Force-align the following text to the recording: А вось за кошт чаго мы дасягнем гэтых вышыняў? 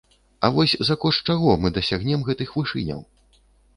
А 0.39 0.49
вось 0.55 0.71
за 0.87 0.95
кошт 1.03 1.21
чаго 1.33 1.51
мы 1.65 1.73
дасягнем 1.77 2.25
гэтых 2.31 2.57
вышыняў? 2.61 3.09